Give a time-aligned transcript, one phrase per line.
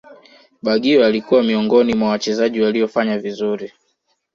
[0.63, 3.71] baggio alikuwa miongoni mwa Wachezaji waliofanya vizuri